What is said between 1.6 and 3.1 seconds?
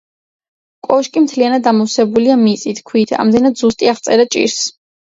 ამოვსებულია მიწით და